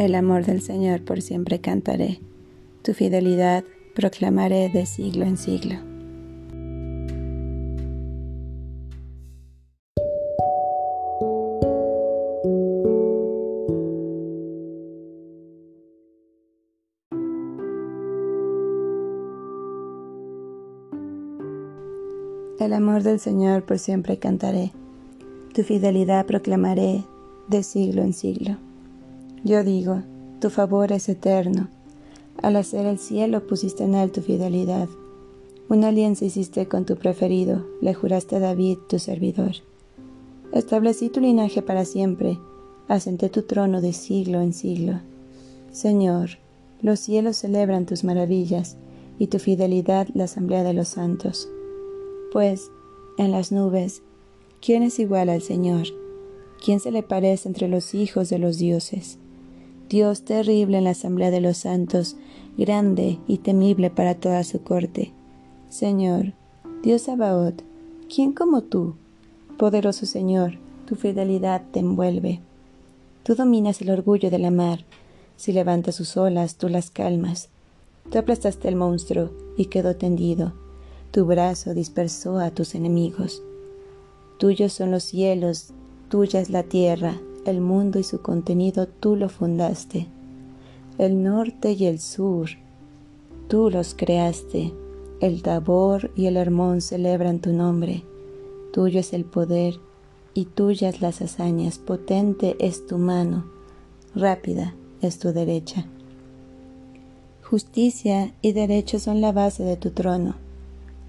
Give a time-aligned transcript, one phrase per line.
[0.00, 2.20] El amor del Señor por siempre cantaré,
[2.82, 3.64] tu fidelidad
[3.94, 5.74] proclamaré de siglo en siglo.
[22.58, 24.72] El amor del Señor por siempre cantaré,
[25.52, 27.04] tu fidelidad proclamaré
[27.48, 28.69] de siglo en siglo.
[29.42, 30.02] Yo digo,
[30.38, 31.68] tu favor es eterno.
[32.42, 34.88] Al hacer el cielo pusiste en él tu fidelidad.
[35.70, 39.52] Una alianza hiciste con tu preferido, le juraste a David, tu servidor.
[40.52, 42.38] Establecí tu linaje para siempre,
[42.88, 45.00] asenté tu trono de siglo en siglo.
[45.70, 46.30] Señor,
[46.82, 48.76] los cielos celebran tus maravillas
[49.18, 51.48] y tu fidelidad la asamblea de los santos.
[52.32, 52.70] Pues,
[53.16, 54.02] en las nubes,
[54.60, 55.86] ¿quién es igual al Señor?
[56.62, 59.18] ¿Quién se le parece entre los hijos de los dioses?
[59.90, 62.16] Dios terrible en la asamblea de los santos,
[62.56, 65.12] grande y temible para toda su corte.
[65.68, 66.32] Señor,
[66.82, 67.62] Dios Sabaoth,
[68.08, 68.94] ¿quién como tú?
[69.58, 72.40] Poderoso Señor, tu fidelidad te envuelve.
[73.24, 74.86] Tú dominas el orgullo de la mar,
[75.36, 77.50] si levanta sus olas, tú las calmas.
[78.10, 80.54] Tú aplastaste el monstruo y quedó tendido.
[81.10, 83.42] Tu brazo dispersó a tus enemigos.
[84.38, 85.74] Tuyos son los cielos
[86.10, 90.06] Tuya es la tierra, el mundo y su contenido tú lo fundaste.
[90.98, 92.50] El norte y el sur,
[93.48, 94.72] tú los creaste.
[95.20, 98.04] El Tabor y el Hermón celebran tu nombre.
[98.72, 99.74] Tuyo es el poder
[100.32, 101.78] y tuyas las hazañas.
[101.78, 103.44] Potente es tu mano,
[104.14, 105.86] rápida es tu derecha.
[107.42, 110.36] Justicia y derecho son la base de tu trono.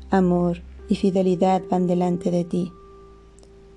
[0.09, 2.73] Amor y fidelidad van delante de ti.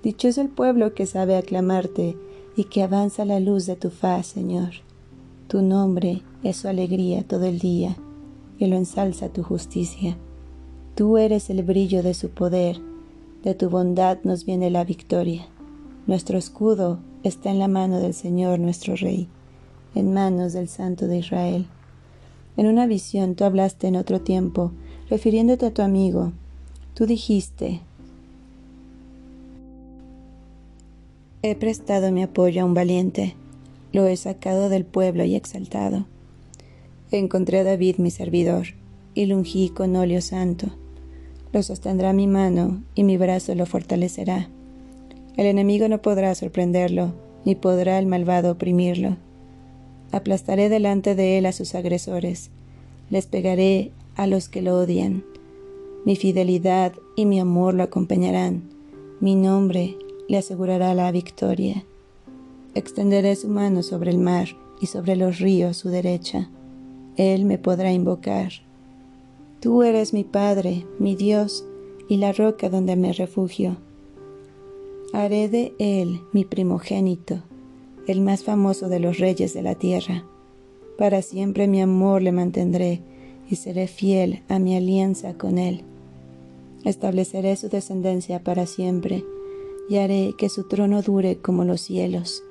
[0.03, 2.17] Dichoso el pueblo que sabe aclamarte
[2.55, 4.71] y que avanza la luz de tu faz, Señor.
[5.47, 7.97] Tu nombre es su alegría todo el día,
[8.57, 10.17] y lo ensalza tu justicia.
[10.95, 12.79] Tú eres el brillo de su poder,
[13.43, 15.47] de tu bondad nos viene la victoria.
[16.07, 19.27] Nuestro escudo está en la mano del Señor nuestro Rey,
[19.93, 21.67] en manos del Santo de Israel.
[22.57, 24.71] En una visión tú hablaste en otro tiempo,
[25.09, 26.31] refiriéndote a tu amigo.
[26.93, 27.81] Tú dijiste,
[31.47, 33.35] He prestado mi apoyo a un valiente,
[33.91, 36.07] lo he sacado del pueblo y exaltado.
[37.11, 38.69] Encontré a David mi servidor,
[39.13, 40.69] y lo ungí con óleo santo.
[41.53, 44.49] Lo sostendrá mi mano, y mi brazo lo fortalecerá.
[45.37, 47.13] El enemigo no podrá sorprenderlo,
[47.45, 49.17] ni podrá el malvado oprimirlo.
[50.11, 52.49] Aplastaré delante de él a sus agresores,
[53.11, 55.23] les pegaré a los que lo odian.
[56.05, 58.63] Mi fidelidad y mi amor lo acompañarán,
[59.19, 59.95] mi nombre
[60.27, 61.85] le asegurará la victoria.
[62.73, 64.49] Extenderé su mano sobre el mar
[64.81, 66.49] y sobre los ríos su derecha.
[67.15, 68.51] Él me podrá invocar.
[69.61, 71.65] Tú eres mi Padre, mi Dios,
[72.09, 73.77] y la roca donde me refugio.
[75.13, 77.41] Haré de él mi primogénito,
[78.07, 80.25] el más famoso de los reyes de la tierra.
[80.97, 83.01] Para siempre mi amor le mantendré
[83.49, 85.83] y seré fiel a mi alianza con él.
[86.83, 89.23] Estableceré su descendencia para siempre
[89.89, 92.43] y haré que su trono dure como los cielos.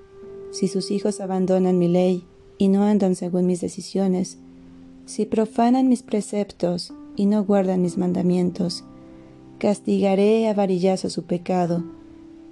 [0.51, 2.25] Si sus hijos abandonan mi ley
[2.59, 4.39] y no andan según mis decisiones,
[5.07, 8.85] si profanan mis preceptos y no guardan mis mandamientos,
[9.59, 11.85] castigaré a varillazo su pecado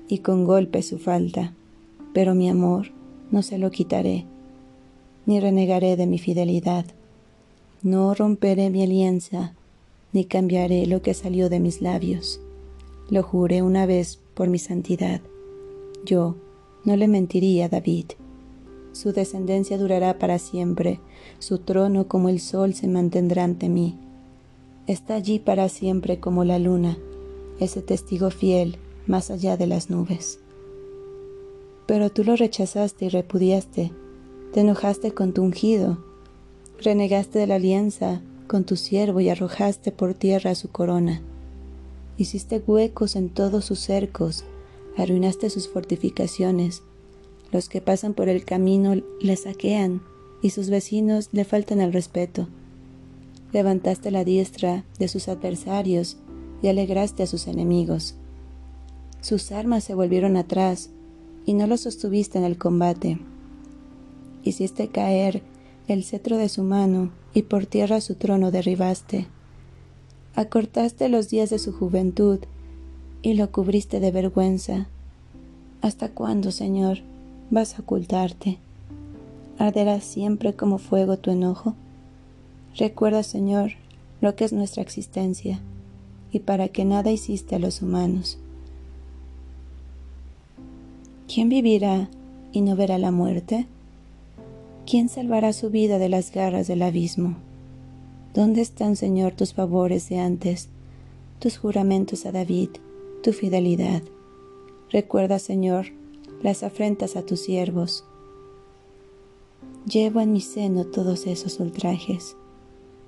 [0.09, 1.55] y con golpe su falta,
[2.13, 2.89] pero mi amor
[3.31, 4.27] no se lo quitaré,
[5.25, 6.85] ni renegaré de mi fidelidad.
[7.83, 9.55] No romperé mi alianza,
[10.13, 12.42] ni cambiaré lo que salió de mis labios.
[13.13, 15.21] Lo juré una vez por mi santidad.
[16.03, 16.35] Yo
[16.85, 18.07] no le mentiría a David.
[18.93, 20.99] Su descendencia durará para siempre,
[21.39, 23.99] su trono como el sol se mantendrá ante mí.
[24.87, 26.97] Está allí para siempre como la luna,
[27.61, 30.41] ese testigo fiel más allá de las nubes.
[31.85, 33.93] Pero tú lo rechazaste y repudiaste,
[34.55, 35.99] te enojaste con tu ungido,
[36.81, 41.21] renegaste de la alianza con tu siervo y arrojaste por tierra su corona.
[42.17, 44.45] Hiciste huecos en todos sus cercos,
[44.97, 46.83] arruinaste sus fortificaciones.
[47.51, 50.03] Los que pasan por el camino le saquean
[50.43, 52.49] y sus vecinos le faltan el respeto.
[53.53, 56.17] Levantaste la diestra de sus adversarios
[56.63, 58.15] y alegraste a sus enemigos.
[59.21, 60.91] Sus armas se volvieron atrás
[61.47, 63.19] y no los sostuviste en el combate.
[64.43, 65.43] Hiciste caer
[65.89, 69.29] el cetro de su mano y por tierra su trono derribaste.
[70.35, 72.39] Acortaste los días de su juventud
[73.21, 74.89] y lo cubriste de vergüenza.
[75.83, 77.01] ¿Hasta cuándo, Señor,
[77.51, 78.59] vas a ocultarte?
[79.59, 81.75] ¿Arderá siempre como fuego tu enojo?
[82.77, 83.73] Recuerda, Señor,
[84.23, 85.61] lo que es nuestra existencia
[86.33, 88.39] y para que nada hiciste a los humanos.
[91.33, 92.09] ¿Quién vivirá
[92.53, 93.67] y no verá la muerte?
[94.87, 97.37] ¿Quién salvará su vida de las garras del abismo?
[98.35, 100.71] ¿Dónde están, Señor, tus favores de antes,
[101.39, 102.71] tus juramentos a David,
[103.23, 104.03] tu fidelidad?
[104.91, 105.89] Recuerda, Señor,
[106.43, 108.05] las afrentas a tus siervos.
[109.85, 112.37] Llevo en mi seno todos esos ultrajes.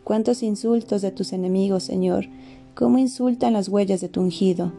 [0.02, 2.26] Cuántos insultos de tus enemigos, Señor,
[2.74, 4.72] cómo insultan las huellas de tu ungido.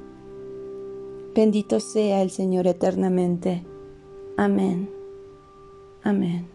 [1.34, 3.64] Bendito sea el Señor eternamente.
[4.38, 4.90] Amén.
[6.04, 6.55] Amén.